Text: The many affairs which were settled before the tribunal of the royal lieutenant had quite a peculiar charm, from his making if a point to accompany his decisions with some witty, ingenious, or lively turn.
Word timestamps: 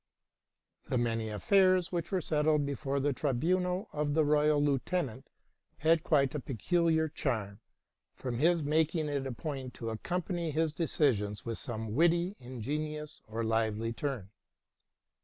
The 0.89 0.97
many 0.97 1.29
affairs 1.29 1.91
which 1.91 2.09
were 2.11 2.21
settled 2.21 2.65
before 2.65 2.99
the 2.99 3.13
tribunal 3.13 3.87
of 3.93 4.15
the 4.15 4.25
royal 4.25 4.59
lieutenant 4.59 5.27
had 5.77 6.03
quite 6.03 6.33
a 6.33 6.39
peculiar 6.39 7.07
charm, 7.07 7.59
from 8.15 8.39
his 8.39 8.63
making 8.63 9.09
if 9.09 9.27
a 9.27 9.31
point 9.31 9.75
to 9.75 9.91
accompany 9.91 10.49
his 10.49 10.73
decisions 10.73 11.45
with 11.45 11.59
some 11.59 11.93
witty, 11.93 12.35
ingenious, 12.39 13.21
or 13.27 13.43
lively 13.43 13.93
turn. 13.93 14.31